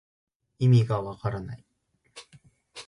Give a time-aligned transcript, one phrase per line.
[0.57, 1.63] いみがわからない